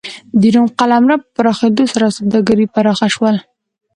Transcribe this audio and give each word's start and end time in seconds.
د 0.39 0.41
روم 0.53 0.67
قلمرو 0.79 1.15
په 1.23 1.27
پراخېدو 1.35 1.85
سره 1.93 2.05
سوداګري 2.17 2.65
پراخ 2.73 2.99
شول. 3.15 3.35